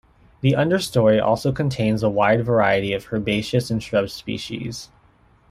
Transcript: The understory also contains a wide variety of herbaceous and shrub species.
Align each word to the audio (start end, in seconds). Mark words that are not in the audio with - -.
The 0.39 0.53
understory 0.53 1.21
also 1.21 1.51
contains 1.51 2.01
a 2.01 2.09
wide 2.09 2.43
variety 2.43 2.91
of 2.93 3.13
herbaceous 3.13 3.69
and 3.69 3.83
shrub 3.83 4.09
species. 4.09 4.89